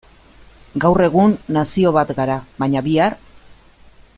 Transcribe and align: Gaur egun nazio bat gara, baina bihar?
Gaur 0.85 1.03
egun 1.07 1.35
nazio 1.57 1.91
bat 1.99 2.15
gara, 2.21 2.39
baina 2.63 2.83
bihar? 2.89 3.17